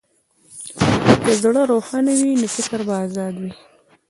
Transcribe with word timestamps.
که 1.23 1.31
زړه 1.43 1.63
روښانه 1.71 2.13
وي، 2.19 2.31
نو 2.41 2.47
فکر 2.55 2.79
به 2.87 2.93
ازاد 3.05 3.35
وي. 3.41 3.51